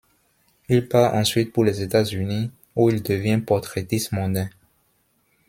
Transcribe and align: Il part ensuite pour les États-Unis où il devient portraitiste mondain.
Il 0.67 0.87
part 0.87 1.13
ensuite 1.13 1.53
pour 1.53 1.63
les 1.63 1.83
États-Unis 1.83 2.49
où 2.75 2.89
il 2.89 3.03
devient 3.03 3.37
portraitiste 3.39 4.13
mondain. 4.13 4.49